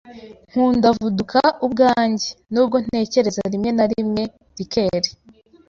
Nkunda 0.49 0.87
vodka 0.99 1.41
ubwanjye, 1.65 2.27
nubwo 2.51 2.75
ntatekereza 2.83 3.41
rimwe 3.53 3.71
na 3.77 3.85
rimwe 3.91 4.23
liqueur. 4.57 5.03